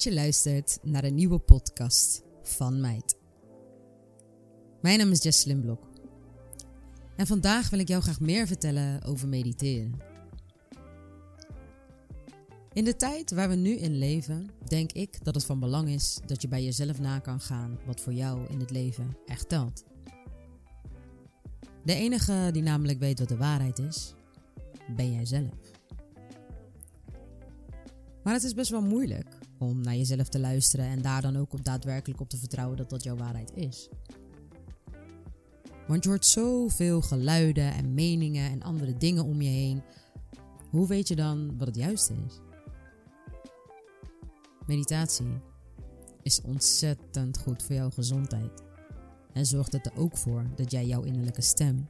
dat 0.00 0.12
je 0.12 0.20
luistert 0.20 0.78
naar 0.82 1.04
een 1.04 1.14
nieuwe 1.14 1.38
podcast 1.38 2.22
van 2.42 2.80
Meid. 2.80 3.16
Mijn 4.82 4.98
naam 4.98 5.10
is 5.10 5.22
Jesselyn 5.22 5.60
Blok. 5.60 5.90
En 7.16 7.26
vandaag 7.26 7.70
wil 7.70 7.78
ik 7.78 7.88
jou 7.88 8.02
graag 8.02 8.20
meer 8.20 8.46
vertellen 8.46 9.02
over 9.02 9.28
mediteren. 9.28 10.00
In 12.72 12.84
de 12.84 12.96
tijd 12.96 13.30
waar 13.30 13.48
we 13.48 13.54
nu 13.54 13.70
in 13.70 13.98
leven, 13.98 14.50
denk 14.66 14.92
ik 14.92 15.24
dat 15.24 15.34
het 15.34 15.44
van 15.44 15.60
belang 15.60 15.88
is 15.88 16.18
dat 16.26 16.42
je 16.42 16.48
bij 16.48 16.64
jezelf 16.64 17.00
na 17.00 17.18
kan 17.18 17.40
gaan 17.40 17.78
wat 17.86 18.00
voor 18.00 18.12
jou 18.12 18.46
in 18.48 18.60
het 18.60 18.70
leven 18.70 19.16
echt 19.26 19.48
telt. 19.48 19.84
De 21.84 21.94
enige 21.94 22.48
die 22.52 22.62
namelijk 22.62 22.98
weet 22.98 23.18
wat 23.18 23.28
de 23.28 23.36
waarheid 23.36 23.78
is, 23.78 24.14
ben 24.96 25.12
jij 25.12 25.26
zelf. 25.26 25.54
Maar 28.22 28.34
het 28.34 28.42
is 28.42 28.54
best 28.54 28.70
wel 28.70 28.82
moeilijk 28.82 29.39
om 29.60 29.80
naar 29.80 29.96
jezelf 29.96 30.28
te 30.28 30.40
luisteren 30.40 30.86
en 30.86 31.02
daar 31.02 31.22
dan 31.22 31.36
ook 31.36 31.52
op 31.52 31.64
daadwerkelijk 31.64 32.20
op 32.20 32.28
te 32.28 32.36
vertrouwen 32.36 32.76
dat 32.76 32.90
dat 32.90 33.02
jouw 33.02 33.16
waarheid 33.16 33.52
is. 33.54 33.88
Want 35.86 36.04
je 36.04 36.08
hoort 36.10 36.26
zoveel 36.26 37.00
geluiden 37.00 37.72
en 37.72 37.94
meningen 37.94 38.50
en 38.50 38.62
andere 38.62 38.96
dingen 38.96 39.24
om 39.24 39.42
je 39.42 39.48
heen. 39.48 39.82
Hoe 40.70 40.86
weet 40.86 41.08
je 41.08 41.16
dan 41.16 41.58
wat 41.58 41.66
het 41.66 41.76
juiste 41.76 42.14
is? 42.26 42.40
Meditatie 44.66 45.40
is 46.22 46.40
ontzettend 46.42 47.38
goed 47.38 47.62
voor 47.62 47.74
jouw 47.74 47.90
gezondheid. 47.90 48.62
En 49.32 49.46
zorgt 49.46 49.74
er 49.74 49.92
ook 49.96 50.16
voor 50.16 50.46
dat 50.56 50.70
jij 50.70 50.86
jouw 50.86 51.02
innerlijke 51.02 51.42
stem, 51.42 51.88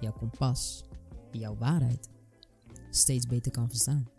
jouw 0.00 0.12
kompas, 0.12 0.84
jouw 1.30 1.56
waarheid 1.56 2.08
steeds 2.90 3.26
beter 3.26 3.52
kan 3.52 3.68
verstaan. 3.68 4.13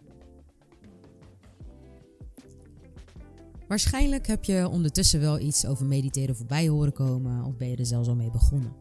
Waarschijnlijk 3.68 4.28
heb 4.28 4.44
je 4.44 4.70
ondertussen 4.70 5.20
wel 5.20 5.40
iets 5.40 5.66
over 5.66 5.86
mediteren 5.86 6.36
voorbij 6.36 6.68
horen 6.68 6.94
komen 6.94 7.44
of 7.44 7.58
ben 7.58 7.70
je 7.70 7.76
er 7.76 7.86
zelfs 7.86 8.08
al 8.08 8.16
mee 8.16 8.32
begonnen. 8.32 8.74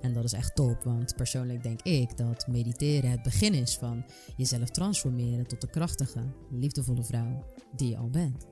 En 0.00 0.12
dat 0.12 0.24
is 0.24 0.32
echt 0.32 0.54
top, 0.54 0.82
want 0.84 1.16
persoonlijk 1.16 1.62
denk 1.62 1.82
ik 1.82 2.16
dat 2.16 2.46
mediteren 2.46 3.10
het 3.10 3.22
begin 3.22 3.54
is 3.54 3.76
van 3.76 4.04
jezelf 4.36 4.70
transformeren 4.70 5.46
tot 5.46 5.60
de 5.60 5.70
krachtige, 5.70 6.20
liefdevolle 6.50 7.04
vrouw 7.04 7.44
die 7.76 7.88
je 7.88 7.96
al 7.96 8.10
bent. 8.10 8.46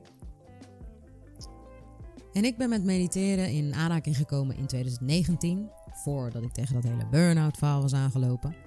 En 2.32 2.44
ik 2.44 2.56
ben 2.56 2.68
met 2.68 2.84
mediteren 2.84 3.50
in 3.50 3.74
aanraking 3.74 4.16
gekomen 4.16 4.56
in 4.56 4.66
2019, 4.66 5.70
voordat 5.90 6.42
ik 6.42 6.52
tegen 6.52 6.74
dat 6.74 6.84
hele 6.84 7.08
burn-out 7.10 7.56
verhaal 7.56 7.80
was 7.80 7.94
aangelopen. 7.94 8.63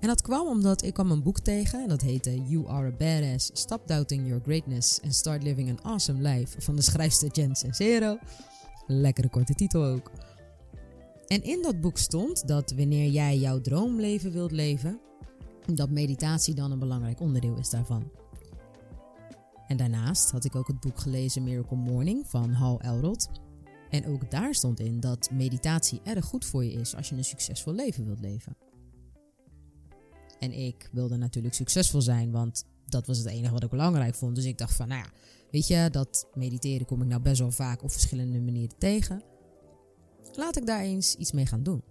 En 0.00 0.08
dat 0.08 0.22
kwam 0.22 0.46
omdat 0.46 0.82
ik 0.82 0.94
kwam 0.94 1.10
een 1.10 1.22
boek 1.22 1.38
tegen 1.38 1.82
en 1.82 1.88
dat 1.88 2.00
heette 2.00 2.42
You 2.42 2.68
Are 2.68 2.86
a 2.86 2.96
Badass, 2.96 3.50
Stop 3.52 3.88
Doubting 3.88 4.26
Your 4.26 4.42
Greatness 4.42 5.00
and 5.02 5.14
Start 5.14 5.42
Living 5.42 5.68
an 5.68 5.82
Awesome 5.82 6.28
Life 6.28 6.60
van 6.60 6.76
de 6.76 6.82
schrijfster 6.82 7.30
Jen 7.30 7.56
Sincero. 7.56 8.18
Lekkere 8.86 9.28
korte 9.28 9.54
titel 9.54 9.84
ook. 9.84 10.10
En 11.26 11.42
in 11.42 11.62
dat 11.62 11.80
boek 11.80 11.98
stond 11.98 12.48
dat 12.48 12.70
wanneer 12.70 13.10
jij 13.10 13.38
jouw 13.38 13.60
droomleven 13.60 14.32
wilt 14.32 14.52
leven, 14.52 15.00
dat 15.74 15.90
meditatie 15.90 16.54
dan 16.54 16.70
een 16.70 16.78
belangrijk 16.78 17.20
onderdeel 17.20 17.56
is 17.56 17.70
daarvan. 17.70 18.10
En 19.66 19.76
daarnaast 19.76 20.30
had 20.30 20.44
ik 20.44 20.56
ook 20.56 20.66
het 20.66 20.80
boek 20.80 20.98
gelezen 20.98 21.42
Miracle 21.42 21.76
Morning 21.76 22.26
van 22.26 22.52
Hal 22.52 22.80
Elrod. 22.80 23.28
En 23.90 24.06
ook 24.06 24.30
daar 24.30 24.54
stond 24.54 24.80
in 24.80 25.00
dat 25.00 25.30
meditatie 25.30 26.00
erg 26.04 26.24
goed 26.24 26.44
voor 26.44 26.64
je 26.64 26.72
is 26.72 26.96
als 26.96 27.08
je 27.08 27.16
een 27.16 27.24
succesvol 27.24 27.72
leven 27.72 28.04
wilt 28.04 28.20
leven. 28.20 28.56
En 30.38 30.52
ik 30.52 30.88
wilde 30.92 31.16
natuurlijk 31.16 31.54
succesvol 31.54 32.00
zijn, 32.00 32.30
want 32.30 32.64
dat 32.86 33.06
was 33.06 33.18
het 33.18 33.26
enige 33.26 33.52
wat 33.52 33.62
ik 33.62 33.70
belangrijk 33.70 34.14
vond. 34.14 34.34
Dus 34.34 34.44
ik 34.44 34.58
dacht 34.58 34.74
van, 34.74 34.88
nou 34.88 35.02
ja, 35.02 35.10
weet 35.50 35.66
je, 35.66 35.88
dat 35.90 36.26
mediteren 36.34 36.86
kom 36.86 37.02
ik 37.02 37.08
nou 37.08 37.22
best 37.22 37.38
wel 37.38 37.50
vaak 37.50 37.82
op 37.82 37.90
verschillende 37.90 38.40
manieren 38.40 38.78
tegen. 38.78 39.22
Laat 40.34 40.56
ik 40.56 40.66
daar 40.66 40.80
eens 40.80 41.14
iets 41.14 41.32
mee 41.32 41.46
gaan 41.46 41.62
doen. 41.62 41.82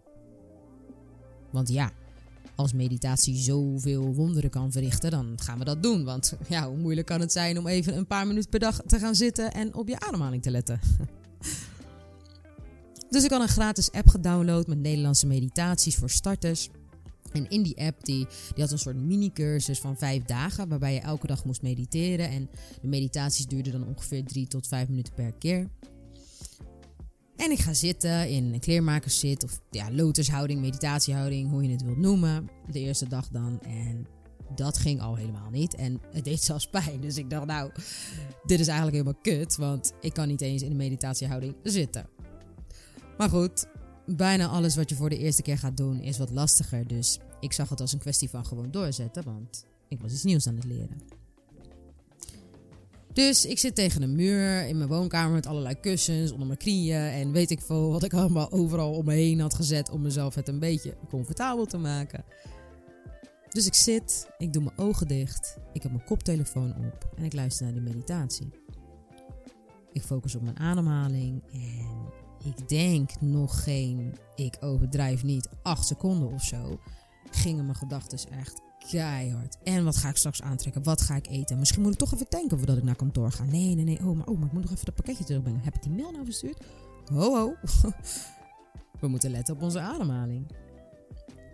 Want 1.52 1.70
ja, 1.70 1.92
als 2.56 2.74
meditatie 2.74 3.36
zoveel 3.36 4.14
wonderen 4.14 4.50
kan 4.50 4.72
verrichten, 4.72 5.12
dan 5.12 5.34
gaan 5.36 5.60
we 5.60 5.66
dat 5.66 5.84
doen. 5.84 6.04
Want 6.04 6.34
ja, 6.50 6.68
hoe 6.68 6.78
moeilijk 6.78 7.08
kan 7.08 7.20
het 7.20 7.32
zijn 7.32 7.58
om 7.58 7.68
even 7.68 7.98
een 7.98 8.08
paar 8.08 8.28
minuten 8.28 8.50
per 8.50 8.60
dag 8.60 8.82
te 8.86 9.00
gaan 9.00 9.16
zitten 9.16 9.52
en 9.52 9.74
op 9.74 9.88
je 9.88 10.00
ademhaling 10.00 10.42
te 10.42 10.52
letten? 10.52 10.80
dus 13.10 13.24
ik 13.24 13.32
had 13.32 13.42
een 13.42 13.48
gratis 13.48 13.92
app 13.92 14.10
gedownload 14.10 14.68
met 14.68 14.80
Nederlandse 14.80 15.28
meditaties 15.28 15.96
voor 15.96 16.10
starters. 16.10 16.70
En 17.32 17.50
in 17.50 17.64
die 17.64 17.78
app, 17.82 18.06
die, 18.06 18.28
die 18.54 18.64
had 18.64 18.72
een 18.72 18.80
soort 18.80 18.96
mini-cursus 18.96 19.80
van 19.80 19.98
vijf 19.98 20.24
dagen, 20.24 20.70
waarbij 20.70 20.94
je 20.94 21.00
elke 21.00 21.28
dag 21.28 21.46
moest 21.46 21.62
mediteren. 21.62 22.30
En 22.30 22.50
de 22.82 22.88
meditaties 22.88 23.46
duurden 23.46 23.72
dan 23.72 23.88
ongeveer 23.88 24.24
drie 24.24 24.48
tot 24.48 24.68
vijf 24.68 24.88
minuten 24.88 25.14
per 25.14 25.34
keer. 25.34 25.70
En 27.36 27.52
ik 27.52 27.60
ga 27.60 27.74
zitten 27.74 28.30
in 28.30 28.54
een 28.54 28.60
kleermakerszit 28.60 29.44
of 29.44 29.62
ja, 29.70 29.92
lotushouding, 29.92 30.62
meditatiehouding, 30.62 31.50
hoe 31.50 31.64
je 31.64 31.70
het 31.70 31.84
wilt 31.84 31.98
noemen. 31.98 32.50
De 32.72 32.80
eerste 32.80 33.08
dag 33.08 33.28
dan. 33.28 33.62
En 33.62 34.08
dat 34.56 34.78
ging 34.78 35.02
al 35.02 35.16
helemaal 35.16 35.50
niet. 35.50 35.76
En 35.76 36.02
het 36.12 36.24
deed 36.24 36.44
zelfs 36.44 36.70
pijn. 36.70 37.02
Dus 37.02 37.18
ik 37.18 37.30
dacht, 37.30 37.46
nou, 37.46 37.72
dit 38.46 38.60
is 38.60 38.68
eigenlijk 38.68 38.98
helemaal 38.98 39.22
kut. 39.22 39.56
Want 39.56 39.94
ik 40.02 40.14
kan 40.14 40.28
niet 40.28 40.42
eens 40.42 40.62
in 40.62 40.72
een 40.72 40.78
meditatiehouding 40.78 41.56
zitten. 41.64 42.10
Maar 43.18 43.30
goed, 43.30 43.68
bijna 44.16 44.48
alles 44.48 44.76
wat 44.76 44.90
je 44.90 44.96
voor 44.96 45.10
de 45.10 45.18
eerste 45.18 45.42
keer 45.42 45.58
gaat 45.58 45.78
doen 45.78 46.00
is 46.00 46.18
wat 46.18 46.30
lastiger. 46.30 46.88
Dus 46.88 47.20
ik 47.40 47.54
zag 47.54 47.70
het 47.70 47.82
als 47.82 47.94
een 47.94 48.00
kwestie 48.00 48.30
van 48.30 48.46
gewoon 48.46 48.72
doorzetten, 48.72 49.24
want 49.24 49.66
ik 49.88 50.02
was 50.02 50.12
iets 50.12 50.24
nieuws 50.24 50.48
aan 50.48 50.56
het 50.56 50.66
leren. 50.66 51.02
Dus 53.14 53.46
ik 53.46 53.60
zit 53.60 53.76
tegen 53.76 54.02
een 54.02 54.16
muur 54.16 54.68
in 54.68 54.78
mijn 54.78 54.90
woonkamer 54.90 55.34
met 55.34 55.46
allerlei 55.46 55.80
kussens 55.80 56.32
onder 56.32 56.48
mijn 56.48 56.60
knieën 56.60 57.02
en 57.02 57.32
weet 57.32 57.52
ik 57.52 57.62
veel 57.62 57.92
wat 57.92 58.04
ik 58.04 58.14
allemaal 58.14 58.52
overal 58.52 58.94
om 58.94 59.06
me 59.06 59.14
heen 59.14 59.40
had 59.40 59.54
gezet 59.54 59.90
om 59.90 60.02
mezelf 60.02 60.36
het 60.36 60.48
een 60.48 60.60
beetje 60.60 60.98
comfortabel 61.10 61.66
te 61.66 61.78
maken. 61.78 62.24
Dus 63.50 63.66
ik 63.66 63.74
zit, 63.74 64.30
ik 64.38 64.54
doe 64.54 64.64
mijn 64.64 64.78
ogen 64.78 65.08
dicht, 65.08 65.58
ik 65.74 65.84
heb 65.84 65.92
mijn 65.92 66.04
koptelefoon 66.04 66.76
op 66.76 67.10
en 67.16 67.24
ik 67.24 67.34
luister 67.34 67.66
naar 67.66 67.74
die 67.74 67.84
meditatie. 67.84 68.48
Ik 69.92 70.02
focus 70.02 70.36
op 70.36 70.42
mijn 70.42 70.60
ademhaling 70.60 71.44
en 71.52 72.27
ik 72.48 72.70
denk 72.70 73.22
nog 73.22 73.64
geen, 73.64 74.16
ik 74.36 74.58
overdrijf 74.60 75.24
niet, 75.24 75.50
acht 75.64 75.88
seconden 75.88 76.32
of 76.32 76.44
zo, 76.44 76.80
gingen 77.32 77.66
mijn 77.66 77.78
gedachten 77.78 78.32
echt 78.32 78.62
keihard. 78.90 79.58
En 79.64 79.84
wat 79.84 79.98
ga 79.98 80.10
ik 80.10 80.18
straks 80.18 80.42
aantrekken? 80.42 80.84
Wat 80.84 81.02
ga 81.02 81.16
ik 81.16 81.28
eten? 81.28 81.60
Misschien 81.60 81.82
moet 81.82 81.94
ik 81.94 81.98
toch 81.98 82.14
even 82.14 82.26
denken 82.30 82.58
voordat 82.58 82.78
ik 82.78 82.84
naar 82.84 82.96
kantoor 82.96 83.32
ga. 83.32 83.44
Nee, 83.44 83.76
nee, 83.76 83.86
nee. 83.86 84.00
Oh, 84.00 84.16
maar, 84.18 84.28
oh, 84.28 84.38
maar 84.38 84.48
ik 84.48 84.54
moet 84.54 84.62
nog 84.62 84.72
even 84.72 84.86
dat 84.86 84.96
pakketje 84.96 85.24
terugbrengen. 85.24 85.62
Heb 85.62 85.76
ik 85.76 85.84
die 85.84 85.92
mail 85.92 86.12
nou 86.12 86.26
verstuurd? 86.26 86.64
Ho, 87.06 87.36
ho. 87.36 87.54
We 89.02 89.08
moeten 89.08 89.32
letten 89.32 89.56
op 89.56 89.62
onze 89.62 89.80
ademhaling. 89.80 90.48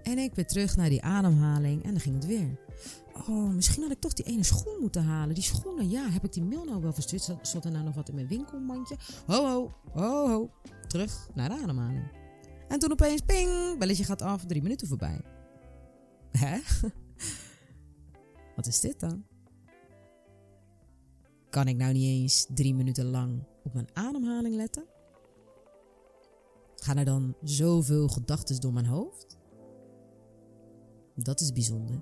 En 0.04 0.18
ik 0.18 0.36
weer 0.36 0.48
terug 0.48 0.76
naar 0.76 0.90
die 0.90 1.02
ademhaling 1.02 1.84
en 1.84 1.92
dan 1.92 2.00
ging 2.00 2.16
het 2.16 2.26
weer. 2.26 2.60
Oh, 3.14 3.54
misschien 3.54 3.82
had 3.82 3.92
ik 3.92 4.00
toch 4.00 4.14
die 4.14 4.26
ene 4.26 4.44
schoen 4.44 4.78
moeten 4.80 5.04
halen. 5.04 5.36
Die 5.36 5.44
schoenen, 5.44 5.90
ja, 5.90 6.10
heb 6.10 6.24
ik 6.24 6.34
die 6.34 6.44
mail 6.44 6.64
nou 6.64 6.82
wel 6.82 6.94
verstuurd? 6.94 7.36
Zat 7.42 7.66
er 7.66 7.72
nou 7.72 7.84
nog 7.84 7.96
wat 7.96 8.10
in 8.10 8.16
mijn 8.16 8.28
winkelmandje? 8.28 8.98
Ho, 9.26 9.46
ho, 9.46 9.72
ho, 9.92 10.28
ho. 10.28 10.52
Terug 10.88 11.30
naar 11.34 11.50
de 11.50 11.56
ademhaling. 11.56 12.12
En 12.68 12.80
toen 12.80 12.92
opeens, 12.92 13.22
ping, 13.22 13.80
belletje 13.80 14.04
gaat 14.04 14.22
af, 14.22 14.46
drie 14.46 14.62
minuten 14.62 14.88
voorbij. 14.88 15.22
Hè? 16.32 16.60
Wat 18.56 18.68
is 18.68 18.80
dit 18.80 19.00
dan? 19.00 19.26
Kan 21.50 21.68
ik 21.68 21.76
nou 21.76 21.94
niet 21.94 22.22
eens 22.22 22.48
drie 22.54 22.76
minuten 22.76 23.06
lang 23.06 23.44
op 23.64 23.74
mijn 23.74 23.88
ademhaling 23.94 24.56
letten? 24.56 24.86
Gaan 26.76 26.98
er 26.98 27.06
dan 27.06 27.36
zoveel 27.44 28.08
gedachten 28.08 28.62
door 28.62 28.74
mijn 28.74 28.86
hoofd? 28.86 29.38
Dat 31.16 31.40
is 31.40 31.52
bijzonder. 31.52 32.00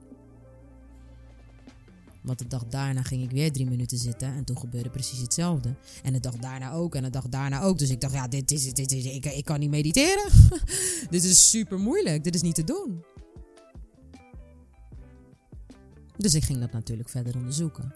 Want 2.22 2.40
de 2.40 2.48
dag 2.48 2.66
daarna 2.66 3.02
ging 3.02 3.24
ik 3.24 3.32
weer 3.32 3.52
drie 3.52 3.70
minuten 3.70 3.98
zitten 3.98 4.28
en 4.28 4.44
toen 4.44 4.58
gebeurde 4.58 4.90
precies 4.90 5.20
hetzelfde. 5.20 5.76
En 6.04 6.14
de 6.14 6.20
dag 6.20 6.36
daarna 6.36 6.72
ook 6.72 6.96
en 6.96 7.04
de 7.04 7.10
dag 7.10 7.30
daarna 7.30 7.62
ook. 7.62 7.78
Dus 7.78 7.90
ik 7.90 8.02
dacht, 8.02 8.14
ja, 8.14 8.28
dit 8.28 8.52
is, 8.52 8.74
dit 8.74 8.92
is, 8.92 9.06
ik, 9.06 9.26
ik 9.26 9.46
kan 9.46 9.60
niet 9.60 9.70
mediteren. 9.70 10.32
dit 11.10 11.24
is 11.24 11.50
super 11.50 11.80
moeilijk, 11.80 12.24
dit 12.24 12.36
is 12.36 12.42
niet 12.42 12.56
te 12.56 12.64
doen. 12.64 13.04
Dus 16.18 16.34
ik 16.34 16.44
ging 16.44 16.60
dat 16.60 16.72
natuurlijk 16.72 17.10
verder 17.10 17.36
onderzoeken. 17.36 17.96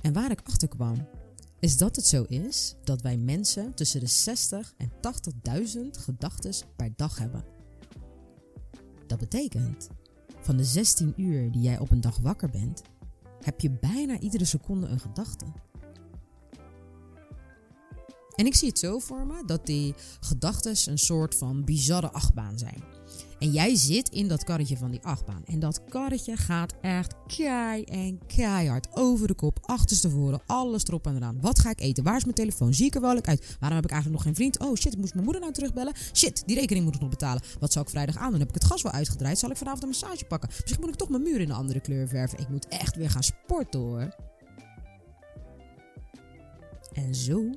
En 0.00 0.12
waar 0.12 0.30
ik 0.30 0.40
achter 0.44 0.68
kwam, 0.68 1.08
is 1.58 1.76
dat 1.76 1.96
het 1.96 2.06
zo 2.06 2.22
is 2.22 2.74
dat 2.84 3.02
wij 3.02 3.16
mensen 3.16 3.74
tussen 3.74 4.00
de 4.00 4.06
60 4.06 4.74
en 4.76 4.90
80.000 4.90 5.80
gedachten 5.90 6.54
per 6.76 6.92
dag 6.96 7.18
hebben. 7.18 7.44
Dat 9.06 9.18
betekent, 9.18 9.88
van 10.48 10.56
de 10.56 10.64
16 10.64 11.12
uur 11.16 11.50
die 11.52 11.62
jij 11.62 11.78
op 11.78 11.90
een 11.90 12.00
dag 12.00 12.16
wakker 12.16 12.50
bent, 12.50 12.82
heb 13.40 13.60
je 13.60 13.70
bijna 13.70 14.18
iedere 14.18 14.44
seconde 14.44 14.86
een 14.86 15.00
gedachte. 15.00 15.44
En 18.34 18.46
ik 18.46 18.54
zie 18.54 18.68
het 18.68 18.78
zo 18.78 18.98
voor 18.98 19.26
me 19.26 19.42
dat 19.46 19.66
die 19.66 19.94
gedachten 20.20 20.76
een 20.90 20.98
soort 20.98 21.34
van 21.34 21.64
bizarre 21.64 22.10
achtbaan 22.10 22.58
zijn. 22.58 22.82
En 23.38 23.50
jij 23.50 23.76
zit 23.76 24.08
in 24.08 24.28
dat 24.28 24.44
karretje 24.44 24.76
van 24.76 24.90
die 24.90 25.00
achtbaan. 25.02 25.42
En 25.44 25.58
dat 25.58 25.84
karretje 25.84 26.36
gaat 26.36 26.74
echt 26.80 27.14
kei 27.26 27.82
en 27.82 28.20
keihard 28.26 28.88
over 28.92 29.26
de 29.26 29.34
kop, 29.34 29.58
achterstevoren, 29.62 30.40
alles 30.46 30.84
erop 30.84 31.06
en 31.06 31.16
eraan. 31.16 31.40
Wat 31.40 31.58
ga 31.58 31.70
ik 31.70 31.80
eten? 31.80 32.04
Waar 32.04 32.16
is 32.16 32.22
mijn 32.22 32.34
telefoon? 32.34 32.74
Zie 32.74 32.86
ik 32.86 32.94
er 32.94 33.00
wel 33.00 33.22
uit? 33.22 33.56
Waarom 33.60 33.76
heb 33.76 33.86
ik 33.86 33.92
eigenlijk 33.92 34.10
nog 34.10 34.22
geen 34.22 34.34
vriend? 34.34 34.58
Oh 34.58 34.76
shit, 34.76 34.92
ik 34.92 34.98
moest 34.98 35.12
mijn 35.12 35.24
moeder 35.24 35.42
nou 35.42 35.54
terugbellen. 35.54 35.94
Shit, 36.12 36.42
die 36.46 36.58
rekening 36.58 36.84
moet 36.84 36.94
ik 36.94 37.00
nog 37.00 37.10
betalen. 37.10 37.42
Wat 37.60 37.72
zal 37.72 37.82
ik 37.82 37.88
vrijdag 37.88 38.16
aan 38.16 38.30
doen? 38.30 38.40
Heb 38.40 38.48
ik 38.48 38.54
het 38.54 38.64
gas 38.64 38.82
wel 38.82 38.92
uitgedraaid? 38.92 39.38
Zal 39.38 39.50
ik 39.50 39.56
vanavond 39.56 39.82
een 39.82 39.88
massage 39.88 40.24
pakken? 40.24 40.48
Misschien 40.60 40.80
moet 40.80 40.88
ik 40.88 40.98
toch 40.98 41.08
mijn 41.08 41.22
muur 41.22 41.40
in 41.40 41.48
een 41.48 41.56
andere 41.56 41.80
kleur 41.80 42.08
verven. 42.08 42.38
Ik 42.38 42.48
moet 42.48 42.68
echt 42.68 42.96
weer 42.96 43.10
gaan 43.10 43.22
sporten 43.22 43.80
hoor. 43.80 44.16
En 46.92 47.14
zo 47.14 47.50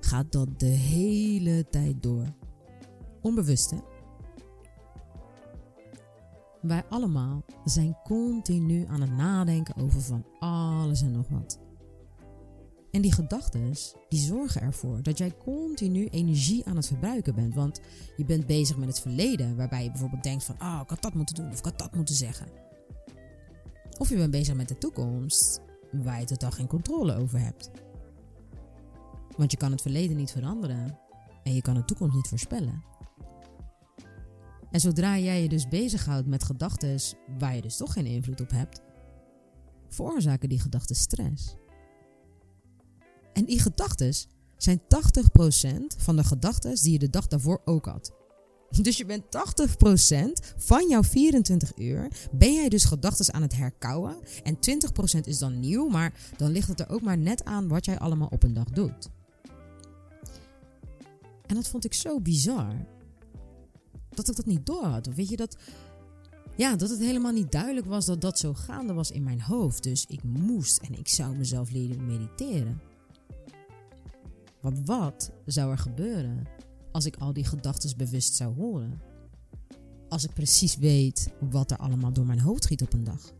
gaat 0.00 0.32
dat 0.32 0.60
de 0.60 0.66
hele 0.66 1.66
tijd 1.70 2.02
door. 2.02 2.26
Onbewust 3.20 3.70
hè? 3.70 3.78
Wij 6.60 6.84
allemaal 6.88 7.44
zijn 7.64 7.96
continu 8.04 8.86
aan 8.86 9.00
het 9.00 9.12
nadenken 9.12 9.76
over 9.76 10.00
van 10.00 10.24
alles 10.38 11.02
en 11.02 11.12
nog 11.12 11.28
wat. 11.28 11.58
En 12.90 13.02
die 13.02 13.12
gedachten, 13.12 13.72
die 14.08 14.20
zorgen 14.20 14.60
ervoor 14.60 15.02
dat 15.02 15.18
jij 15.18 15.36
continu 15.36 16.06
energie 16.06 16.64
aan 16.66 16.76
het 16.76 16.86
verbruiken 16.86 17.34
bent. 17.34 17.54
Want 17.54 17.80
je 18.16 18.24
bent 18.24 18.46
bezig 18.46 18.76
met 18.76 18.88
het 18.88 19.00
verleden, 19.00 19.56
waarbij 19.56 19.82
je 19.82 19.90
bijvoorbeeld 19.90 20.22
denkt 20.22 20.44
van, 20.44 20.58
ah, 20.58 20.74
oh, 20.74 20.80
ik 20.82 20.88
had 20.88 21.02
dat 21.02 21.14
moeten 21.14 21.34
doen 21.34 21.50
of 21.50 21.58
ik 21.58 21.64
had 21.64 21.78
dat 21.78 21.94
moeten 21.94 22.14
zeggen. 22.14 22.46
Of 23.98 24.08
je 24.08 24.16
bent 24.16 24.30
bezig 24.30 24.54
met 24.54 24.68
de 24.68 24.78
toekomst, 24.78 25.60
waar 25.92 26.20
je 26.20 26.26
totaal 26.26 26.50
geen 26.50 26.66
controle 26.66 27.16
over 27.16 27.40
hebt. 27.40 27.70
Want 29.36 29.50
je 29.50 29.56
kan 29.56 29.70
het 29.70 29.82
verleden 29.82 30.16
niet 30.16 30.30
veranderen 30.30 30.98
en 31.42 31.54
je 31.54 31.62
kan 31.62 31.74
de 31.74 31.84
toekomst 31.84 32.14
niet 32.14 32.28
voorspellen. 32.28 32.82
En 34.70 34.80
zodra 34.80 35.18
jij 35.18 35.42
je 35.42 35.48
dus 35.48 35.68
bezighoudt 35.68 36.26
met 36.26 36.44
gedachten 36.44 37.00
waar 37.38 37.54
je 37.54 37.62
dus 37.62 37.76
toch 37.76 37.92
geen 37.92 38.06
invloed 38.06 38.40
op 38.40 38.50
hebt, 38.50 38.80
veroorzaken 39.88 40.48
die 40.48 40.60
gedachten 40.60 40.96
stress. 40.96 41.54
En 43.32 43.44
die 43.44 43.60
gedachten 43.60 44.14
zijn 44.56 44.80
80% 44.80 44.84
van 45.96 46.16
de 46.16 46.24
gedachten 46.24 46.74
die 46.74 46.92
je 46.92 46.98
de 46.98 47.10
dag 47.10 47.26
daarvoor 47.26 47.62
ook 47.64 47.86
had. 47.86 48.12
Dus 48.70 48.96
je 48.96 49.04
bent 49.04 49.24
80% 49.24 50.54
van 50.56 50.88
jouw 50.88 51.02
24 51.02 51.72
uur 51.76 52.08
ben 52.32 52.54
jij 52.54 52.68
dus 52.68 52.84
gedachten 52.84 53.34
aan 53.34 53.42
het 53.42 53.56
herkauwen. 53.56 54.16
En 54.42 54.56
20% 54.56 55.20
is 55.24 55.38
dan 55.38 55.60
nieuw, 55.60 55.88
maar 55.88 56.12
dan 56.36 56.50
ligt 56.50 56.68
het 56.68 56.80
er 56.80 56.88
ook 56.88 57.02
maar 57.02 57.18
net 57.18 57.44
aan 57.44 57.68
wat 57.68 57.84
jij 57.84 57.98
allemaal 57.98 58.28
op 58.28 58.42
een 58.42 58.54
dag 58.54 58.70
doet. 58.70 59.08
En 61.46 61.54
dat 61.54 61.68
vond 61.68 61.84
ik 61.84 61.94
zo 61.94 62.20
bizar. 62.20 62.86
Dat 64.26 64.28
ik 64.28 64.36
dat 64.36 64.46
niet 64.46 64.66
door 64.66 64.84
had. 64.84 65.08
Of 65.08 65.14
weet 65.14 65.28
je 65.28 65.36
dat. 65.36 65.56
Ja, 66.56 66.76
dat 66.76 66.90
het 66.90 66.98
helemaal 66.98 67.32
niet 67.32 67.52
duidelijk 67.52 67.86
was 67.86 68.06
dat 68.06 68.20
dat 68.20 68.38
zo 68.38 68.54
gaande 68.54 68.92
was 68.92 69.10
in 69.10 69.22
mijn 69.22 69.40
hoofd. 69.40 69.82
Dus 69.82 70.06
ik 70.06 70.22
moest 70.22 70.78
en 70.78 70.98
ik 70.98 71.08
zou 71.08 71.36
mezelf 71.36 71.70
leren 71.70 72.06
mediteren. 72.06 72.80
Want 74.60 74.80
wat 74.84 75.32
zou 75.46 75.70
er 75.70 75.78
gebeuren 75.78 76.46
als 76.92 77.04
ik 77.06 77.16
al 77.16 77.32
die 77.32 77.44
gedachten 77.44 77.96
bewust 77.96 78.34
zou 78.34 78.54
horen? 78.54 79.00
Als 80.08 80.24
ik 80.24 80.34
precies 80.34 80.76
weet 80.76 81.28
wat 81.50 81.70
er 81.70 81.76
allemaal 81.76 82.12
door 82.12 82.26
mijn 82.26 82.40
hoofd 82.40 82.62
schiet 82.62 82.82
op 82.82 82.92
een 82.92 83.04
dag. 83.04 83.32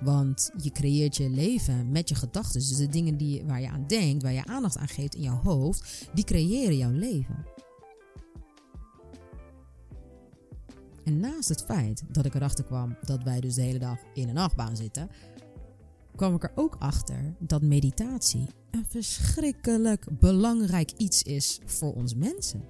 Want 0.00 0.50
je 0.62 0.70
creëert 0.70 1.16
je 1.16 1.30
leven 1.30 1.90
met 1.90 2.08
je 2.08 2.14
gedachten. 2.14 2.60
Dus 2.60 2.76
de 2.76 2.88
dingen 2.88 3.16
die, 3.16 3.44
waar 3.44 3.60
je 3.60 3.70
aan 3.70 3.86
denkt, 3.86 4.22
waar 4.22 4.32
je 4.32 4.44
aandacht 4.44 4.76
aan 4.76 4.88
geeft 4.88 5.14
in 5.14 5.22
jouw 5.22 5.40
hoofd, 5.42 6.08
die 6.14 6.24
creëren 6.24 6.76
jouw 6.76 6.92
leven. 6.92 7.46
En 11.08 11.20
naast 11.20 11.48
het 11.48 11.64
feit 11.64 12.02
dat 12.08 12.24
ik 12.24 12.34
erachter 12.34 12.64
kwam 12.64 12.96
dat 13.04 13.22
wij 13.22 13.40
dus 13.40 13.54
de 13.54 13.62
hele 13.62 13.78
dag 13.78 13.98
in 14.14 14.28
een 14.28 14.38
achtbaan 14.38 14.76
zitten, 14.76 15.10
kwam 16.16 16.34
ik 16.34 16.42
er 16.42 16.52
ook 16.54 16.76
achter 16.78 17.34
dat 17.38 17.62
meditatie 17.62 18.46
een 18.70 18.84
verschrikkelijk 18.88 20.06
belangrijk 20.20 20.92
iets 20.96 21.22
is 21.22 21.60
voor 21.64 21.94
ons 21.94 22.14
mensen. 22.14 22.62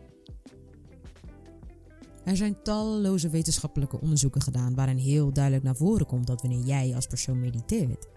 Er 2.24 2.36
zijn 2.36 2.62
talloze 2.62 3.28
wetenschappelijke 3.28 4.00
onderzoeken 4.00 4.42
gedaan 4.42 4.74
waarin 4.74 4.96
heel 4.96 5.32
duidelijk 5.32 5.64
naar 5.64 5.76
voren 5.76 6.06
komt 6.06 6.26
dat 6.26 6.40
wanneer 6.40 6.64
jij 6.64 6.94
als 6.94 7.06
persoon 7.06 7.40
mediteert, 7.40 8.08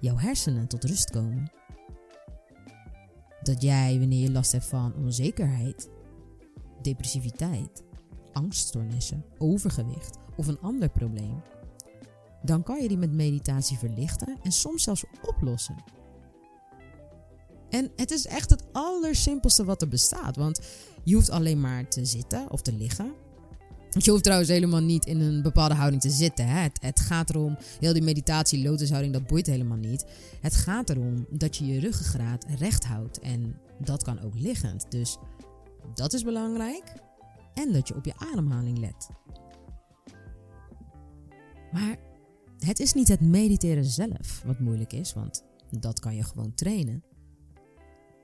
jouw 0.00 0.16
hersenen 0.16 0.68
tot 0.68 0.84
rust 0.84 1.10
komen. 1.10 1.52
Dat 3.42 3.62
jij, 3.62 3.98
wanneer 3.98 4.22
je 4.22 4.32
last 4.32 4.52
hebt 4.52 4.66
van 4.66 4.94
onzekerheid, 4.94 5.88
depressiviteit, 6.82 7.82
angststoornissen, 8.38 9.24
overgewicht 9.38 10.16
of 10.36 10.46
een 10.46 10.60
ander 10.60 10.88
probleem, 10.88 11.42
dan 12.42 12.62
kan 12.62 12.82
je 12.82 12.88
die 12.88 12.98
met 12.98 13.12
meditatie 13.12 13.78
verlichten 13.78 14.38
en 14.42 14.52
soms 14.52 14.82
zelfs 14.82 15.04
oplossen. 15.22 15.76
En 17.70 17.90
het 17.96 18.10
is 18.10 18.26
echt 18.26 18.50
het 18.50 18.64
allersimpelste 18.72 19.64
wat 19.64 19.82
er 19.82 19.88
bestaat, 19.88 20.36
want 20.36 20.60
je 21.04 21.14
hoeft 21.14 21.30
alleen 21.30 21.60
maar 21.60 21.88
te 21.88 22.04
zitten 22.04 22.50
of 22.50 22.62
te 22.62 22.72
liggen 22.72 23.14
je 23.90 24.10
hoeft 24.10 24.22
trouwens 24.22 24.50
helemaal 24.50 24.80
niet 24.80 25.06
in 25.06 25.20
een 25.20 25.42
bepaalde 25.42 25.74
houding 25.74 26.02
te 26.02 26.10
zitten. 26.10 26.46
Hè? 26.46 26.60
Het, 26.60 26.78
het, 26.80 27.00
gaat 27.00 27.30
erom, 27.30 27.56
heel 27.80 27.92
die 27.92 28.02
meditatie, 28.02 28.62
lotushouding, 28.62 29.12
dat 29.12 29.26
boeit 29.26 29.46
helemaal 29.46 29.76
niet. 29.76 30.04
Het 30.40 30.54
gaat 30.54 30.90
erom 30.90 31.26
dat 31.30 31.56
je 31.56 31.66
je 31.66 31.80
ruggengraat 31.80 32.44
recht 32.58 32.84
houdt. 32.84 33.18
En 33.18 33.56
dat 33.78 34.02
kan 34.02 34.20
ook 34.20 34.34
liggend. 34.34 34.90
Dus 34.90 35.16
dat 35.94 36.12
is 36.12 36.22
belangrijk. 36.22 36.92
En 37.58 37.72
dat 37.72 37.88
je 37.88 37.94
op 37.94 38.04
je 38.04 38.16
ademhaling 38.16 38.78
let. 38.78 39.10
Maar 41.72 41.98
het 42.58 42.78
is 42.78 42.92
niet 42.92 43.08
het 43.08 43.20
mediteren 43.20 43.84
zelf 43.84 44.42
wat 44.46 44.58
moeilijk 44.58 44.92
is, 44.92 45.12
want 45.12 45.44
dat 45.70 46.00
kan 46.00 46.14
je 46.14 46.22
gewoon 46.22 46.54
trainen. 46.54 47.04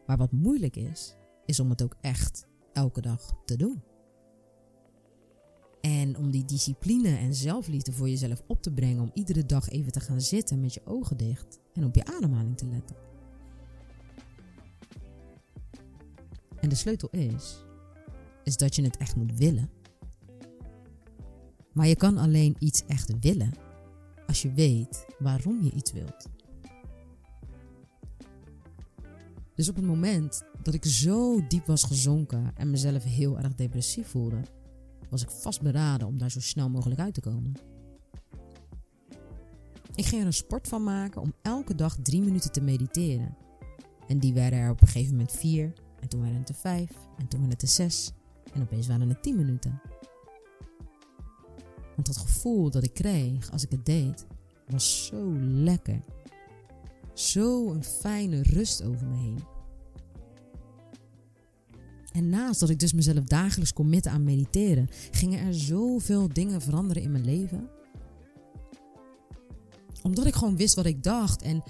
Maar 0.07 0.17
wat 0.17 0.33
moeilijk 0.33 0.77
is, 0.77 1.17
is 1.47 1.61
om 1.61 1.71
het 1.71 1.83
ook 1.83 1.97
echt 2.01 2.47
elke 2.73 3.01
dag 3.01 3.35
te 3.45 3.57
doen. 3.57 3.83
En 5.81 6.17
om 6.17 6.31
die 6.31 6.45
discipline 6.45 7.17
en 7.17 7.35
zelfliefde 7.35 7.93
voor 7.93 8.09
jezelf 8.09 8.43
op 8.47 8.63
te 8.63 8.73
brengen. 8.73 9.03
Om 9.03 9.11
iedere 9.15 9.47
dag 9.47 9.69
even 9.69 9.93
te 9.93 10.01
gaan 10.01 10.21
zitten 10.21 10.61
met 10.61 10.75
je 10.75 10.87
ogen 10.87 11.17
dicht. 11.17 11.61
En 11.73 11.85
op 11.85 11.95
je 11.95 12.05
ademhaling 12.05 12.57
te 12.57 12.67
letten. 12.67 12.97
En 16.61 16.69
de 16.69 16.75
sleutel 16.75 17.09
is, 17.11 17.65
is 18.45 18.57
dat 18.57 18.75
je 18.75 18.83
het 18.83 18.97
echt 18.97 19.17
moet 19.17 19.39
willen. 19.39 19.71
Maar 21.73 21.87
je 21.87 21.97
kan 21.97 22.19
alleen 22.19 22.57
iets 22.59 22.85
echt 22.87 23.19
willen 23.21 23.53
als 24.27 24.43
je 24.43 24.53
weet 24.53 25.07
waarom 25.19 25.63
je 25.63 25.71
iets 25.71 25.93
wilt. 25.93 26.29
Dus 29.55 29.69
op 29.69 29.77
het 29.77 29.85
moment 29.85 30.43
dat 30.63 30.75
ik 30.75 30.85
zo 30.85 31.47
diep 31.47 31.67
was 31.67 31.83
gezonken 31.83 32.53
en 32.57 32.71
mezelf 32.71 33.05
heel 33.05 33.39
erg 33.39 33.55
depressief 33.55 34.09
voelde, 34.09 34.41
was 35.11 35.23
ik 35.23 35.31
vastberaden 35.31 36.07
om 36.07 36.19
daar 36.19 36.31
zo 36.31 36.41
snel 36.41 36.71
mogelijk 36.71 37.01
uit 37.01 37.15
te 37.15 37.21
komen. 37.21 37.53
Ik 39.95 40.05
ging 40.05 40.21
er 40.21 40.27
een 40.27 40.33
sport 40.33 40.69
van 40.69 40.85
maken 40.85 41.21
om 41.21 41.35
elke 41.43 41.75
dag 41.75 41.97
drie 42.03 42.23
minuten 42.23 42.53
te 42.53 42.61
mediteren. 42.61 43.37
En 44.09 44.19
die 44.19 44.35
werden 44.35 44.59
er 44.59 44.71
op 44.71 44.81
een 44.81 44.89
gegeven 44.89 45.17
moment 45.17 45.33
vier, 45.33 45.73
en 46.01 46.09
toen 46.09 46.21
werden 46.21 46.39
het 46.39 46.49
er 46.49 46.55
vijf, 46.55 46.91
en 46.91 47.29
toen 47.29 47.41
werden 47.41 47.59
het 47.59 47.63
er 47.63 47.69
zes, 47.69 48.13
en 48.53 48.63
opeens 48.63 48.87
waren 48.87 49.09
het 49.09 49.23
tien 49.23 49.37
minuten. 49.37 49.81
Want 51.95 52.07
dat 52.07 52.17
gevoel 52.17 52.71
dat 52.71 52.85
ik 52.85 52.95
kreeg 52.95 53.51
als 53.51 53.63
ik 53.63 53.71
het 53.71 53.87
deed, 53.87 54.27
was 54.69 55.07
zo 55.07 55.33
lekker. 55.39 56.01
Zo 57.15 57.71
een 57.71 57.85
fijne 57.85 58.43
rust 58.43 58.83
over 58.83 59.07
me 59.07 59.17
heen. 59.17 59.43
En 62.13 62.29
naast 62.29 62.61
dat 62.61 62.71
ik 62.71 62.79
dus 62.79 62.93
mezelf 62.93 63.25
dagelijks 63.25 63.73
committen 63.73 64.13
aan 64.13 64.25
mediteren, 64.25 64.89
gingen 65.11 65.47
er 65.47 65.55
zoveel 65.55 66.29
dingen 66.33 66.63
veranderen 66.63 67.03
in 67.03 67.11
mijn 67.11 67.25
leven. 67.25 67.69
Omdat 70.03 70.27
ik 70.27 70.35
gewoon 70.35 70.57
wist 70.57 70.75
wat 70.75 70.87
ik 70.87 71.03
dacht. 71.03 71.43
En 71.43 71.63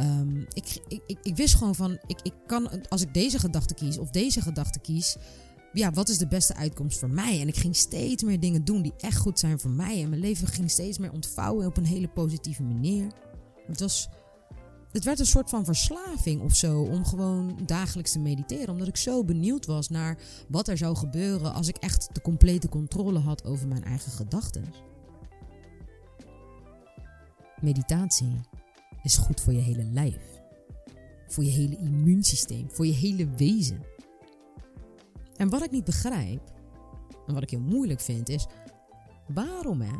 um, 0.00 0.46
ik, 0.52 0.82
ik, 0.88 1.02
ik, 1.06 1.18
ik, 1.22 1.36
wist 1.36 1.54
gewoon 1.54 1.74
van, 1.74 1.98
ik, 2.06 2.20
ik 2.22 2.34
kan, 2.46 2.88
als 2.88 3.02
ik 3.02 3.14
deze 3.14 3.38
gedachte 3.38 3.74
kies 3.74 3.98
of 3.98 4.10
deze 4.10 4.40
gedachte 4.40 4.78
kies, 4.78 5.16
ja, 5.72 5.90
wat 5.90 6.08
is 6.08 6.18
de 6.18 6.26
beste 6.26 6.54
uitkomst 6.54 6.98
voor 6.98 7.10
mij? 7.10 7.40
En 7.40 7.48
ik 7.48 7.56
ging 7.56 7.76
steeds 7.76 8.22
meer 8.22 8.40
dingen 8.40 8.64
doen 8.64 8.82
die 8.82 8.94
echt 8.98 9.18
goed 9.18 9.38
zijn 9.38 9.60
voor 9.60 9.70
mij. 9.70 10.02
En 10.02 10.08
mijn 10.08 10.20
leven 10.20 10.46
ging 10.46 10.70
steeds 10.70 10.98
meer 10.98 11.12
ontvouwen 11.12 11.66
op 11.66 11.76
een 11.76 11.86
hele 11.86 12.08
positieve 12.08 12.62
manier. 12.62 13.06
Het 13.66 13.80
was 13.80 14.08
het 14.92 15.04
werd 15.04 15.18
een 15.18 15.26
soort 15.26 15.50
van 15.50 15.64
verslaving 15.64 16.42
of 16.42 16.54
zo 16.54 16.82
om 16.82 17.04
gewoon 17.04 17.58
dagelijks 17.66 18.12
te 18.12 18.18
mediteren. 18.18 18.68
Omdat 18.68 18.88
ik 18.88 18.96
zo 18.96 19.24
benieuwd 19.24 19.66
was 19.66 19.88
naar 19.88 20.18
wat 20.48 20.68
er 20.68 20.78
zou 20.78 20.96
gebeuren 20.96 21.52
als 21.52 21.68
ik 21.68 21.76
echt 21.76 22.08
de 22.12 22.20
complete 22.20 22.68
controle 22.68 23.18
had 23.18 23.44
over 23.44 23.68
mijn 23.68 23.84
eigen 23.84 24.12
gedachten. 24.12 24.64
Meditatie 27.60 28.40
is 29.02 29.16
goed 29.16 29.40
voor 29.40 29.52
je 29.52 29.60
hele 29.60 29.84
lijf, 29.84 30.40
voor 31.26 31.44
je 31.44 31.50
hele 31.50 31.76
immuunsysteem, 31.76 32.70
voor 32.70 32.86
je 32.86 32.92
hele 32.92 33.28
wezen. 33.36 33.82
En 35.40 35.48
wat 35.48 35.64
ik 35.64 35.70
niet 35.70 35.84
begrijp, 35.84 36.52
en 37.26 37.34
wat 37.34 37.42
ik 37.42 37.50
heel 37.50 37.60
moeilijk 37.60 38.00
vind, 38.00 38.28
is 38.28 38.46
Waarom 39.34 39.80
hè? 39.80 39.96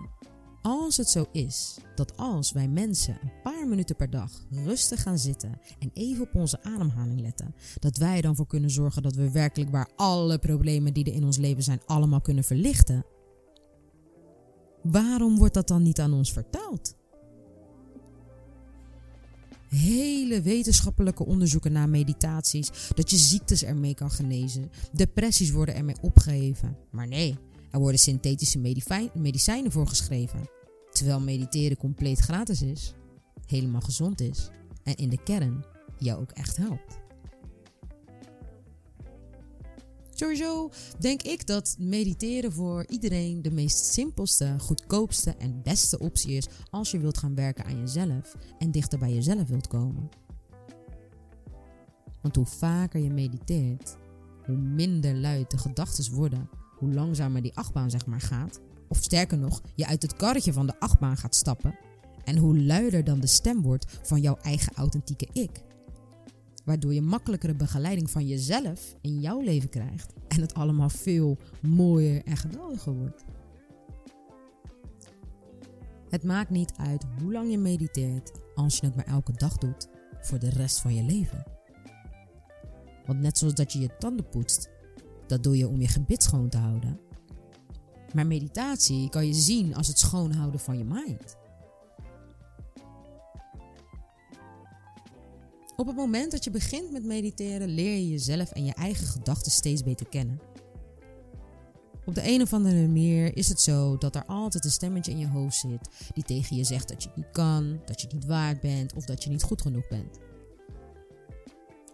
Als 0.63 0.97
het 0.97 1.09
zo 1.09 1.27
is 1.33 1.79
dat 1.95 2.17
als 2.17 2.53
wij 2.53 2.69
mensen 2.69 3.19
een 3.23 3.33
paar 3.43 3.69
minuten 3.69 3.97
per 3.97 4.11
dag 4.11 4.31
rustig 4.51 5.03
gaan 5.03 5.19
zitten 5.19 5.61
en 5.79 5.91
even 5.95 6.23
op 6.23 6.35
onze 6.35 6.63
ademhaling 6.63 7.21
letten, 7.21 7.55
dat 7.79 7.97
wij 7.97 8.21
dan 8.21 8.37
voor 8.37 8.47
kunnen 8.47 8.71
zorgen 8.71 9.03
dat 9.03 9.15
we 9.15 9.31
werkelijk 9.31 9.71
waar 9.71 9.91
alle 9.97 10.39
problemen 10.39 10.95
die 10.95 11.05
er 11.05 11.15
in 11.15 11.25
ons 11.25 11.39
leven 11.39 11.63
zijn 11.63 11.81
allemaal 11.87 12.21
kunnen 12.21 12.45
verlichten. 12.45 13.05
Waarom 14.83 15.39
wordt 15.39 15.55
dat 15.55 15.69
dan 15.69 15.83
niet 15.83 16.01
aan 16.01 16.13
ons 16.13 16.33
vertaald? 16.33 16.97
Hele 19.71 20.43
wetenschappelijke 20.43 21.27
onderzoeken 21.27 21.73
naar 21.73 21.89
meditaties, 21.89 22.71
dat 22.95 23.11
je 23.11 23.17
ziektes 23.17 23.65
ermee 23.65 23.95
kan 23.95 24.11
genezen, 24.11 24.71
depressies 24.93 25.51
worden 25.51 25.75
ermee 25.75 25.97
opgeheven. 26.01 26.77
Maar 26.91 27.09
nee, 27.09 27.37
er 27.71 27.79
worden 27.79 28.01
synthetische 28.01 28.59
medicijnen 29.15 29.73
voor 29.73 29.87
geschreven. 29.87 30.49
Terwijl 30.91 31.21
mediteren 31.21 31.77
compleet 31.77 32.19
gratis 32.19 32.63
is, 32.63 32.95
helemaal 33.47 33.81
gezond 33.81 34.21
is 34.21 34.49
en 34.83 34.95
in 34.97 35.09
de 35.09 35.23
kern 35.23 35.65
jou 35.99 36.21
ook 36.21 36.31
echt 36.31 36.57
helpt. 36.57 36.99
Sowieso 40.21 40.71
denk 40.99 41.23
ik 41.23 41.47
dat 41.47 41.77
mediteren 41.79 42.53
voor 42.53 42.87
iedereen 42.89 43.43
de 43.43 43.51
meest 43.51 43.85
simpelste, 43.85 44.55
goedkoopste 44.59 45.35
en 45.39 45.63
beste 45.63 45.99
optie 45.99 46.37
is 46.37 46.47
als 46.71 46.91
je 46.91 46.99
wilt 46.99 47.19
gaan 47.19 47.35
werken 47.35 47.65
aan 47.65 47.79
jezelf 47.79 48.37
en 48.59 48.71
dichter 48.71 48.99
bij 48.99 49.13
jezelf 49.13 49.49
wilt 49.49 49.67
komen. 49.67 50.09
Want 52.23 52.37
hoe 52.37 52.47
vaker 52.47 53.01
je 53.01 53.11
mediteert, 53.11 53.97
hoe 54.47 54.57
minder 54.57 55.15
luid 55.17 55.51
de 55.51 55.59
gedachten 55.59 56.15
worden, 56.15 56.49
hoe 56.77 56.93
langzamer 56.93 57.43
die 57.43 57.57
achtbaan 57.57 57.91
zeg 57.91 58.07
maar 58.07 58.21
gaat, 58.21 58.61
of 58.89 58.97
sterker 59.03 59.39
nog, 59.39 59.61
je 59.75 59.87
uit 59.87 60.03
het 60.03 60.17
karretje 60.17 60.53
van 60.53 60.67
de 60.67 60.81
achtbaan 60.81 61.17
gaat 61.17 61.35
stappen 61.35 61.79
en 62.25 62.37
hoe 62.37 62.61
luider 62.61 63.05
dan 63.05 63.21
de 63.21 63.27
stem 63.27 63.63
wordt 63.63 63.99
van 64.03 64.21
jouw 64.21 64.37
eigen 64.37 64.73
authentieke 64.75 65.29
ik 65.33 65.63
waardoor 66.71 66.95
je 66.95 67.03
makkelijkere 67.03 67.55
begeleiding 67.55 68.11
van 68.11 68.27
jezelf 68.27 68.97
in 69.01 69.21
jouw 69.21 69.41
leven 69.41 69.69
krijgt 69.69 70.13
en 70.29 70.41
het 70.41 70.55
allemaal 70.55 70.89
veel 70.89 71.39
mooier 71.63 72.23
en 72.25 72.37
geweldiger 72.37 72.93
wordt. 72.93 73.25
Het 76.09 76.25
maakt 76.25 76.51
niet 76.51 76.73
uit 76.77 77.05
hoe 77.21 77.33
lang 77.33 77.51
je 77.51 77.59
mediteert 77.59 78.33
als 78.55 78.79
je 78.79 78.87
het 78.87 78.97
maar 78.97 79.07
elke 79.07 79.33
dag 79.33 79.59
doet 79.59 79.89
voor 80.21 80.39
de 80.39 80.51
rest 80.51 80.81
van 80.81 80.95
je 80.95 81.03
leven. 81.03 81.45
Want 83.07 83.21
net 83.21 83.39
zoals 83.39 83.55
dat 83.55 83.73
je 83.73 83.81
je 83.81 83.97
tanden 83.99 84.29
poetst, 84.29 84.69
dat 85.27 85.43
doe 85.43 85.57
je 85.57 85.69
om 85.69 85.81
je 85.81 85.89
gebit 85.89 86.23
schoon 86.23 86.49
te 86.49 86.59
houden. 86.59 87.01
Maar 88.15 88.27
meditatie 88.27 89.09
kan 89.09 89.27
je 89.27 89.35
zien 89.35 89.75
als 89.75 89.87
het 89.87 89.99
schoonhouden 89.99 90.61
van 90.61 90.79
je 90.79 90.85
mind. 90.85 91.37
Op 95.81 95.87
het 95.87 95.97
moment 95.97 96.31
dat 96.31 96.45
je 96.45 96.51
begint 96.51 96.93
met 96.93 97.05
mediteren, 97.05 97.69
leer 97.69 97.95
je 97.95 98.09
jezelf 98.09 98.51
en 98.51 98.65
je 98.65 98.75
eigen 98.75 99.07
gedachten 99.07 99.53
steeds 99.53 99.83
beter 99.83 100.09
kennen. 100.09 100.41
Op 102.05 102.15
de 102.15 102.29
een 102.29 102.43
of 102.43 102.53
andere 102.53 102.87
manier 102.87 103.37
is 103.37 103.49
het 103.49 103.61
zo 103.61 103.99
dat 103.99 104.15
er 104.15 104.25
altijd 104.27 104.65
een 104.65 104.71
stemmetje 104.71 105.11
in 105.11 105.19
je 105.19 105.29
hoofd 105.29 105.57
zit 105.57 105.89
die 106.15 106.25
tegen 106.25 106.57
je 106.57 106.65
zegt 106.65 106.89
dat 106.89 107.03
je 107.03 107.11
niet 107.15 107.31
kan, 107.33 107.81
dat 107.85 108.01
je 108.01 108.09
niet 108.13 108.25
waard 108.25 108.61
bent 108.61 108.95
of 108.95 109.05
dat 109.05 109.25
je 109.25 109.31
niet 109.31 109.43
goed 109.43 109.63
genoeg 109.63 109.89
bent. 109.89 110.19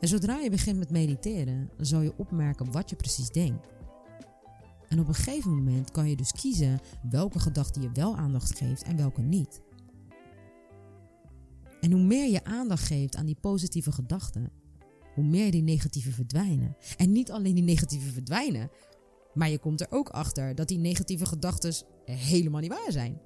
En 0.01 0.09
zodra 0.09 0.39
je 0.39 0.51
begint 0.51 0.79
met 0.79 0.91
mediteren, 0.91 1.71
zal 1.79 2.01
je 2.01 2.17
opmerken 2.17 2.73
wat 2.73 2.91
je 2.91 2.97
precies 2.97 3.29
denkt. 3.29 3.67
En 4.89 5.01
op 5.01 5.09
een 5.09 5.15
gegeven 5.15 5.55
moment 5.55 5.91
kan 5.91 6.09
je 6.09 6.17
dus 6.17 6.33
kiezen 6.33 6.81
welke 7.11 7.39
gedachte 7.39 7.81
je 7.81 7.91
wel 7.93 8.17
aandacht 8.17 8.59
geeft 8.59 8.83
en 8.83 8.97
welke 8.97 9.23
niet. 9.23 9.61
En 11.87 11.93
hoe 11.93 12.03
meer 12.03 12.31
je 12.31 12.45
aandacht 12.45 12.87
geeft 12.87 13.17
aan 13.17 13.27
die 13.27 13.37
positieve 13.41 13.93
gedachten, 13.93 14.51
hoe 15.15 15.25
meer 15.25 15.51
die 15.51 15.63
negatieve 15.63 16.11
verdwijnen. 16.11 16.77
En 16.97 17.13
niet 17.13 17.31
alleen 17.31 17.55
die 17.55 17.65
negatieve 17.65 18.13
verdwijnen, 18.13 18.71
maar 19.35 19.51
je 19.51 19.59
komt 19.59 19.81
er 19.81 19.87
ook 19.91 20.09
achter 20.09 20.55
dat 20.55 20.69
die 20.69 20.79
negatieve 20.79 21.27
gedachten 21.27 21.75
helemaal 22.05 22.61
niet 22.61 22.71
waar 22.71 22.93
zijn. 22.93 23.21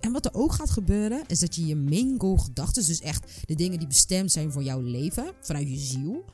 En 0.00 0.12
wat 0.12 0.24
er 0.24 0.34
ook 0.34 0.52
gaat 0.52 0.70
gebeuren, 0.70 1.22
is 1.26 1.38
dat 1.38 1.54
je 1.54 1.66
je 1.66 1.76
main 1.76 2.38
gedachten, 2.40 2.86
dus 2.86 3.00
echt 3.00 3.46
de 3.46 3.54
dingen 3.54 3.78
die 3.78 3.88
bestemd 3.88 4.32
zijn 4.32 4.52
voor 4.52 4.62
jouw 4.62 4.80
leven, 4.80 5.32
vanuit 5.40 5.68
je 5.68 5.78
ziel, 5.78 6.24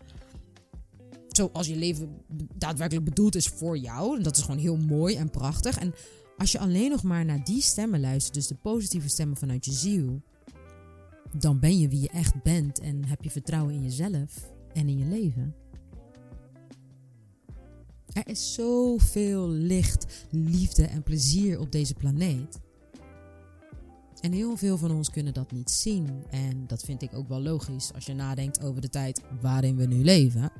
zoals 1.28 1.66
je 1.66 1.76
leven 1.76 2.22
daadwerkelijk 2.54 3.04
bedoeld 3.04 3.34
is 3.34 3.46
voor 3.46 3.78
jou, 3.78 4.16
en 4.16 4.22
dat 4.22 4.36
is 4.36 4.42
gewoon 4.42 4.60
heel 4.60 4.76
mooi 4.76 5.16
en 5.16 5.30
prachtig. 5.30 5.78
En 5.78 5.94
als 6.40 6.52
je 6.52 6.58
alleen 6.58 6.90
nog 6.90 7.02
maar 7.02 7.24
naar 7.24 7.44
die 7.44 7.62
stemmen 7.62 8.00
luistert, 8.00 8.34
dus 8.34 8.46
de 8.46 8.54
positieve 8.54 9.08
stemmen 9.08 9.36
vanuit 9.36 9.64
je 9.64 9.72
ziel, 9.72 10.22
dan 11.38 11.58
ben 11.58 11.78
je 11.78 11.88
wie 11.88 12.00
je 12.00 12.08
echt 12.08 12.42
bent 12.42 12.78
en 12.78 13.04
heb 13.04 13.22
je 13.22 13.30
vertrouwen 13.30 13.74
in 13.74 13.82
jezelf 13.82 14.52
en 14.72 14.88
in 14.88 14.98
je 14.98 15.04
leven. 15.04 15.54
Er 18.12 18.28
is 18.28 18.54
zoveel 18.54 19.48
licht, 19.48 20.26
liefde 20.30 20.84
en 20.86 21.02
plezier 21.02 21.58
op 21.58 21.72
deze 21.72 21.94
planeet. 21.94 22.60
En 24.20 24.32
heel 24.32 24.56
veel 24.56 24.78
van 24.78 24.90
ons 24.90 25.10
kunnen 25.10 25.34
dat 25.34 25.52
niet 25.52 25.70
zien. 25.70 26.24
En 26.30 26.66
dat 26.66 26.82
vind 26.82 27.02
ik 27.02 27.14
ook 27.14 27.28
wel 27.28 27.40
logisch 27.40 27.92
als 27.94 28.06
je 28.06 28.14
nadenkt 28.14 28.62
over 28.62 28.80
de 28.80 28.88
tijd 28.88 29.22
waarin 29.40 29.76
we 29.76 29.86
nu 29.86 30.04
leven. 30.04 30.52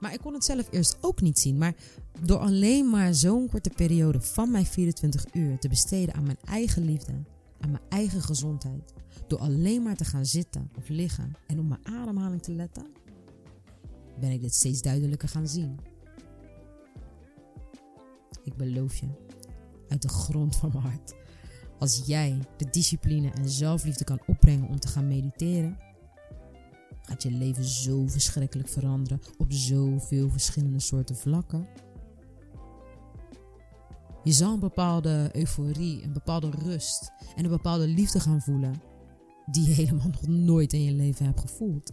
Maar 0.00 0.12
ik 0.12 0.20
kon 0.20 0.34
het 0.34 0.44
zelf 0.44 0.68
eerst 0.70 0.96
ook 1.00 1.20
niet 1.20 1.38
zien. 1.38 1.58
Maar 1.58 1.74
door 2.20 2.38
alleen 2.38 2.90
maar 2.90 3.14
zo'n 3.14 3.48
korte 3.48 3.70
periode 3.70 4.20
van 4.20 4.50
mijn 4.50 4.66
24 4.66 5.24
uur 5.32 5.58
te 5.58 5.68
besteden 5.68 6.14
aan 6.14 6.24
mijn 6.24 6.38
eigen 6.44 6.84
liefde, 6.84 7.12
aan 7.60 7.70
mijn 7.70 7.82
eigen 7.88 8.22
gezondheid, 8.22 8.92
door 9.26 9.38
alleen 9.38 9.82
maar 9.82 9.96
te 9.96 10.04
gaan 10.04 10.26
zitten 10.26 10.70
of 10.76 10.88
liggen 10.88 11.32
en 11.46 11.58
op 11.58 11.68
mijn 11.68 11.86
ademhaling 11.86 12.42
te 12.42 12.52
letten, 12.52 12.86
ben 14.20 14.30
ik 14.30 14.40
dit 14.40 14.54
steeds 14.54 14.82
duidelijker 14.82 15.28
gaan 15.28 15.48
zien. 15.48 15.78
Ik 18.44 18.56
beloof 18.56 18.96
je, 18.96 19.06
uit 19.88 20.02
de 20.02 20.08
grond 20.08 20.56
van 20.56 20.70
mijn 20.72 20.84
hart, 20.84 21.14
als 21.78 22.02
jij 22.06 22.38
de 22.56 22.70
discipline 22.70 23.30
en 23.30 23.48
zelfliefde 23.48 24.04
kan 24.04 24.20
opbrengen 24.26 24.68
om 24.68 24.80
te 24.80 24.88
gaan 24.88 25.08
mediteren 25.08 25.78
gaat 27.10 27.22
je 27.22 27.30
leven 27.30 27.64
zo 27.64 28.06
verschrikkelijk 28.06 28.68
veranderen 28.68 29.20
op 29.38 29.52
zoveel 29.52 30.30
verschillende 30.30 30.80
soorten 30.80 31.16
vlakken. 31.16 31.68
Je 34.24 34.32
zal 34.32 34.52
een 34.52 34.60
bepaalde 34.60 35.30
euforie, 35.32 36.02
een 36.02 36.12
bepaalde 36.12 36.50
rust 36.50 37.12
en 37.36 37.44
een 37.44 37.50
bepaalde 37.50 37.86
liefde 37.86 38.20
gaan 38.20 38.40
voelen 38.40 38.82
die 39.46 39.68
je 39.68 39.74
helemaal 39.74 40.08
nog 40.08 40.26
nooit 40.26 40.72
in 40.72 40.82
je 40.82 40.92
leven 40.92 41.24
hebt 41.24 41.40
gevoeld. 41.40 41.92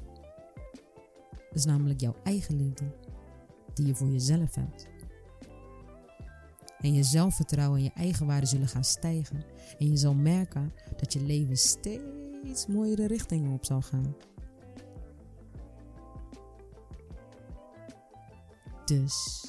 Dat 1.32 1.56
is 1.56 1.66
namelijk 1.66 2.02
jouw 2.02 2.16
eigen 2.24 2.56
liefde 2.56 2.86
die 3.74 3.86
je 3.86 3.96
voor 3.96 4.10
jezelf 4.10 4.56
hebt. 4.56 4.88
En 6.80 6.94
je 6.94 7.04
zelfvertrouwen 7.04 7.78
en 7.78 7.84
je 7.84 7.92
eigen 7.94 8.26
waarde 8.26 8.48
zullen 8.48 8.68
gaan 8.68 8.84
stijgen. 8.84 9.44
En 9.78 9.90
je 9.90 9.98
zal 9.98 10.14
merken 10.14 10.74
dat 10.98 11.14
je 11.14 11.22
leven 11.22 11.58
steeds 11.58 12.68
mooiere 12.68 13.08
richtingen 13.08 13.52
op 13.52 13.66
zal 13.66 13.82
gaan. 13.82 14.16
Dus 18.88 19.46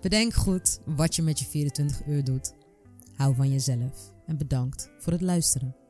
bedenk 0.00 0.34
goed 0.34 0.80
wat 0.86 1.16
je 1.16 1.22
met 1.22 1.38
je 1.38 1.44
24 1.44 2.06
uur 2.06 2.24
doet. 2.24 2.54
Hou 3.14 3.34
van 3.34 3.50
jezelf 3.50 4.12
en 4.26 4.38
bedankt 4.38 4.90
voor 4.98 5.12
het 5.12 5.22
luisteren. 5.22 5.81